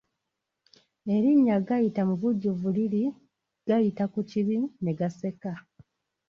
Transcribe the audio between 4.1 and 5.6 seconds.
ku kibi ne gaseka.